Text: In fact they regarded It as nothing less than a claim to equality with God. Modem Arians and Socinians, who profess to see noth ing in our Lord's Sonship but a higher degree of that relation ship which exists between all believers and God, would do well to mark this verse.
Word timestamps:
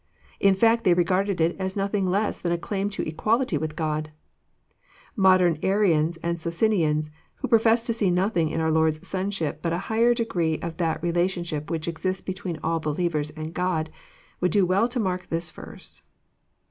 In 0.39 0.55
fact 0.55 0.83
they 0.83 0.95
regarded 0.95 1.39
It 1.39 1.55
as 1.59 1.77
nothing 1.77 2.07
less 2.07 2.41
than 2.41 2.51
a 2.51 2.57
claim 2.57 2.89
to 2.89 3.07
equality 3.07 3.55
with 3.55 3.75
God. 3.75 4.09
Modem 5.15 5.57
Arians 5.61 6.17
and 6.23 6.39
Socinians, 6.39 7.11
who 7.35 7.47
profess 7.47 7.83
to 7.83 7.93
see 7.93 8.09
noth 8.09 8.35
ing 8.35 8.49
in 8.49 8.61
our 8.61 8.71
Lord's 8.71 9.07
Sonship 9.07 9.61
but 9.61 9.73
a 9.73 9.77
higher 9.93 10.15
degree 10.15 10.57
of 10.57 10.77
that 10.77 11.03
relation 11.03 11.43
ship 11.43 11.69
which 11.69 11.87
exists 11.87 12.23
between 12.23 12.57
all 12.63 12.79
believers 12.79 13.29
and 13.35 13.53
God, 13.53 13.91
would 14.39 14.49
do 14.49 14.65
well 14.65 14.87
to 14.87 14.99
mark 14.99 15.27
this 15.27 15.51
verse. 15.51 16.01